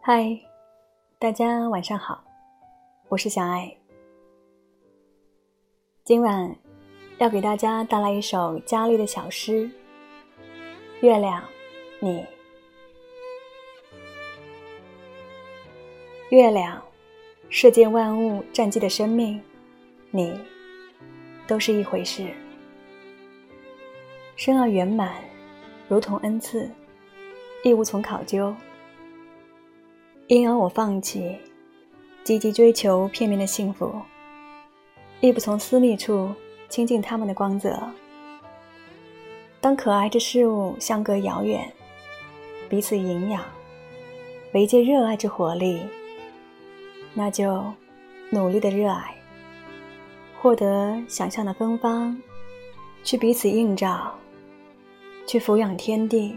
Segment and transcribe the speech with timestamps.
[0.00, 0.40] 嗨，
[1.18, 2.24] 大家晚上好，
[3.08, 3.76] 我是小爱。
[6.02, 6.56] 今晚
[7.18, 9.64] 要给大家带来一首佳丽的小诗
[11.00, 11.42] 《月亮》，
[12.00, 12.24] 你，
[16.30, 16.82] 月亮，
[17.50, 19.38] 世间万物占据的生命，
[20.10, 20.32] 你，
[21.46, 22.32] 都是一回事。
[24.36, 25.22] 生而圆满，
[25.86, 26.70] 如同恩赐，
[27.62, 28.54] 亦无从考究。
[30.28, 31.34] 因而我放弃
[32.22, 33.90] 积极追求片面的幸福，
[35.20, 36.30] 亦不从私密处
[36.68, 37.80] 亲近他们的光泽。
[39.58, 41.72] 当可爱之事物相隔遥远，
[42.68, 43.42] 彼此营养，
[44.52, 45.80] 唯借热爱之活力，
[47.14, 47.64] 那就
[48.28, 49.14] 努力的热爱，
[50.42, 52.14] 获得想象的芬芳，
[53.02, 54.14] 去彼此映照，
[55.26, 56.36] 去抚养天地，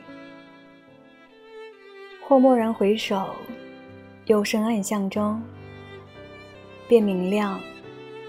[2.26, 3.36] 或蓦然回首。
[4.31, 5.43] 幽深暗巷中，
[6.87, 7.59] 便明亮，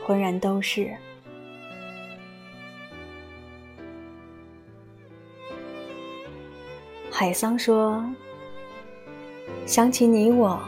[0.05, 0.91] 浑然都是。
[7.09, 8.05] 海桑说
[9.65, 10.61] ：“想起你我，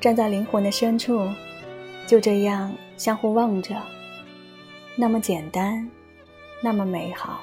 [0.00, 1.28] 站在灵魂的深处，
[2.04, 3.80] 就这样相互望着，
[4.96, 5.88] 那么简单，
[6.60, 7.40] 那么美好。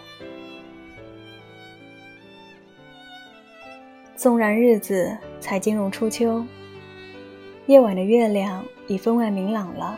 [4.17, 6.45] 纵然日子才进入初秋。”
[7.69, 9.95] 夜晚的月亮已分外明朗了，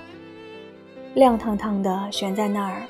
[1.13, 2.81] 亮堂堂的悬在那儿。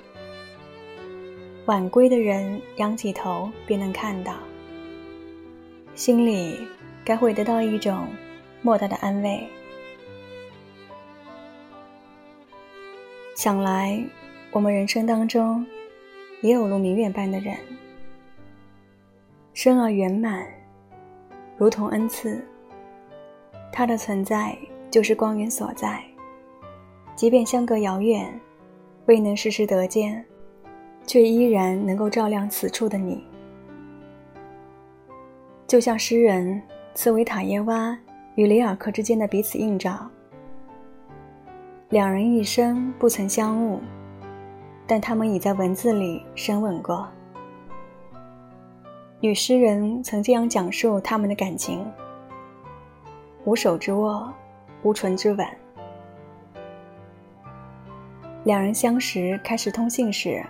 [1.68, 4.34] 晚归的人仰起头便能看到，
[5.94, 6.58] 心里
[7.06, 8.08] 该会得到一种
[8.64, 9.48] 莫大的安慰。
[13.36, 14.03] 想来，
[14.50, 15.64] 我们人生当中
[16.41, 17.56] 也有如明月般的人，
[19.53, 20.44] 生而圆满，
[21.56, 22.44] 如同恩赐。
[23.74, 24.58] 他的存在
[24.91, 26.03] 就是光源所在，
[27.16, 28.38] 即便相隔遥远，
[29.06, 30.24] 未能时时得见，
[31.07, 33.25] 却依然能够照亮此处的你。
[35.66, 36.62] 就像诗人
[36.94, 37.97] 茨维塔耶娃
[38.35, 40.06] 与里尔克之间的彼此映照，
[41.88, 43.79] 两人一生不曾相晤，
[44.85, 47.08] 但他们已在文字里深吻过。
[49.22, 51.85] 女诗人曾这样讲述他们的感情。
[53.46, 54.31] 无手之握，
[54.84, 55.47] 无唇之吻。
[58.44, 60.44] 两人相识、开始通信时，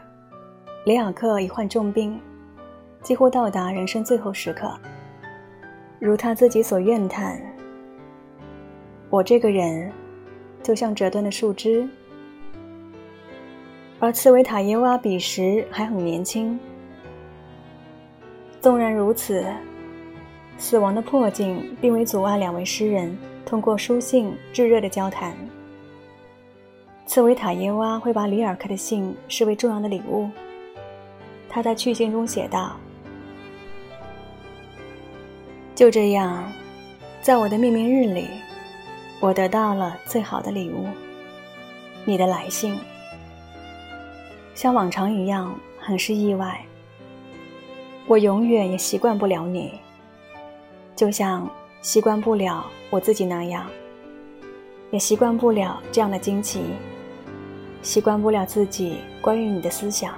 [0.86, 2.20] 里尔克已患重病，
[3.02, 4.72] 几乎到达人生最后时刻。
[6.00, 7.42] 如他自己所愿叹
[9.12, 9.92] ：“我这个人，
[10.64, 11.88] 就像折断的树枝。”
[14.00, 16.60] 而茨维塔耶娃彼时还很年轻。
[18.60, 19.46] 纵然如此。
[20.58, 23.18] 死亡的迫境并未阻碍两位诗人
[23.52, 25.36] 通过书信炙热的交谈。
[27.06, 30.30] 茨维塔耶娃会把里尔克的信视为重要的礼物。
[31.50, 32.78] 他在去信中写道
[35.76, 36.50] ：“就这样，
[37.22, 38.26] 在我的命名日里，
[39.20, 40.88] 我得到了最好的礼物——
[42.08, 42.80] 你的来信。
[44.56, 46.58] 像往常一样，很是意外。
[48.08, 49.74] 我永远也习惯不了你。”
[50.96, 51.50] 就像
[51.82, 53.66] 习惯不了我自己那样，
[54.92, 56.62] 也习惯不了这样的惊奇，
[57.82, 60.14] 习惯不了自己关于你的思想。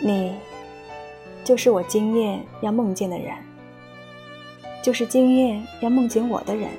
[0.00, 0.32] 你，
[1.42, 3.34] 就是我今夜要梦见的人，
[4.80, 6.70] 就是今夜要梦见我的人。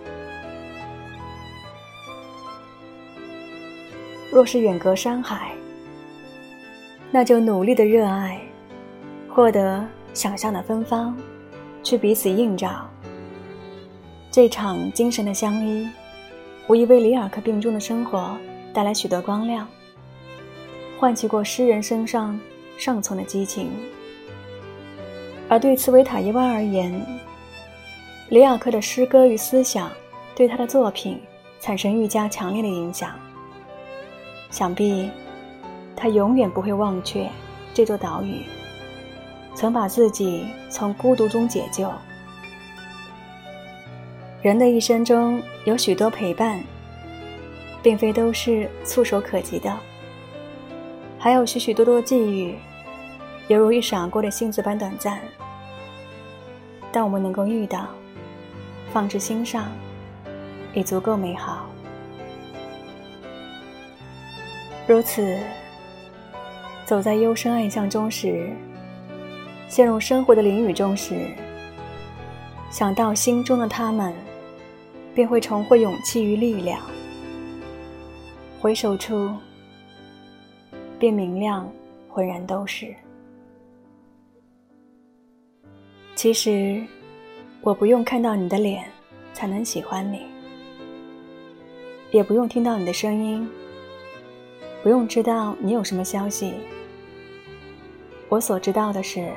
[4.31, 5.51] 若是远隔山海，
[7.11, 8.39] 那就努力的热爱，
[9.27, 11.17] 获得想象的芬芳。
[11.81, 12.89] 去彼此映照。
[14.31, 15.89] 这场精神的相依，
[16.67, 18.37] 无疑为里尔克病中的生活
[18.71, 19.67] 带来许多光亮，
[20.99, 22.39] 唤起过诗人身上
[22.77, 23.71] 尚存的激情。
[25.49, 26.93] 而对茨维塔耶娃而言，
[28.29, 29.91] 里尔克的诗歌与思想
[30.35, 31.19] 对他的作品
[31.59, 33.15] 产生愈加强烈的影响。
[34.51, 35.09] 想必，
[35.95, 37.27] 他永远不会忘却
[37.73, 38.43] 这座岛屿。
[39.55, 41.91] 曾把自己从孤独中解救。
[44.41, 46.63] 人的一生中有许多陪伴，
[47.83, 49.77] 并非都是触手可及的，
[51.17, 52.55] 还有许许多多际遇，
[53.49, 55.19] 犹如一闪过的星子般短暂。
[56.89, 57.87] 但我们能够遇到，
[58.93, 59.65] 放置心上，
[60.73, 61.65] 已足够美好。
[64.87, 65.37] 如此，
[66.85, 68.49] 走在幽深暗巷中时。
[69.67, 71.27] 陷入生活的淋雨中时，
[72.71, 74.11] 想到心中的他们，
[75.13, 76.81] 便会重获勇气与力量。
[78.59, 79.33] 回首处，
[80.97, 81.71] 便明亮，
[82.09, 82.93] 浑然都是。
[86.15, 86.83] 其实，
[87.61, 88.83] 我不用看到你的脸
[89.33, 90.23] 才能喜欢你，
[92.11, 93.49] 也不用听到你的声音，
[94.83, 96.53] 不用知道你有什么消息。
[98.27, 99.33] 我所知道的是，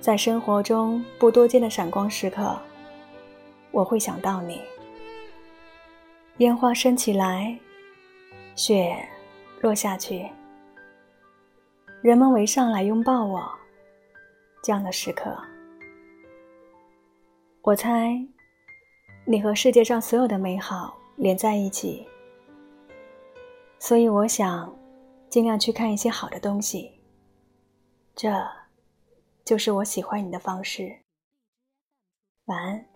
[0.00, 2.56] 在生活中不多见的闪光时刻，
[3.76, 4.62] 我会想到你。
[6.38, 7.54] 烟花升起来，
[8.54, 8.96] 雪
[9.60, 10.26] 落下去，
[12.00, 13.46] 人们围上来拥抱我。
[14.62, 15.36] 这样的时刻，
[17.60, 18.26] 我猜，
[19.26, 22.08] 你和世界上所有的美好连在一起，
[23.78, 24.74] 所以我想
[25.28, 26.90] 尽量去看一些好的东西。
[28.14, 28.42] 这，
[29.44, 31.00] 就是我喜欢你的方式。
[32.46, 32.95] 晚安。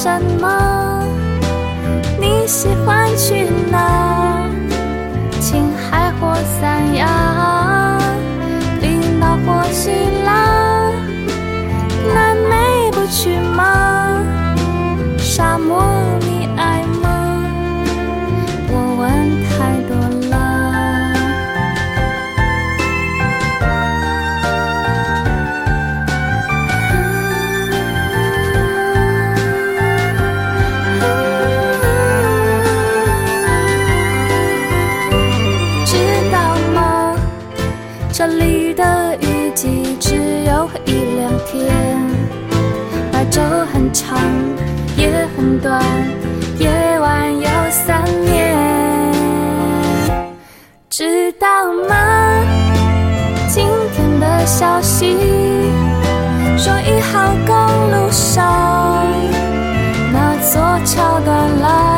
[0.00, 0.08] 什
[0.40, 1.02] 么？
[2.20, 4.48] 你喜欢去哪？
[5.40, 7.06] 青海或三亚，
[44.08, 44.18] 长，
[44.96, 45.84] 也很短，
[46.58, 49.12] 夜晚有三年，
[50.88, 51.46] 知道
[51.86, 51.94] 吗？
[53.50, 55.18] 今天的消息
[56.56, 57.54] 说一号公
[57.90, 59.04] 路上
[60.10, 61.97] 那座桥断了。